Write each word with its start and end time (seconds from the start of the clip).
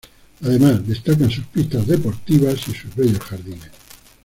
Además, 0.41 0.87
destacan 0.87 1.29
sus 1.29 1.45
pistas 1.45 1.85
deportivas 1.85 2.67
y 2.67 2.73
sus 2.73 2.95
bellos 2.95 3.19
jardines. 3.19 3.69